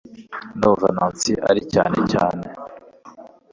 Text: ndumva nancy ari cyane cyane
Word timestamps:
ndumva 0.55 0.87
nancy 0.95 1.31
ari 1.49 1.61
cyane 1.73 1.97
cyane 2.11 2.45